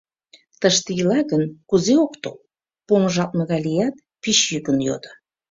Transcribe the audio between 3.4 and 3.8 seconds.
гай